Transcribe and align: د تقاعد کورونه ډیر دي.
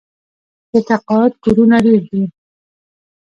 د 0.71 0.73
تقاعد 0.89 1.33
کورونه 1.43 1.77
ډیر 1.85 2.01
دي. 2.11 2.23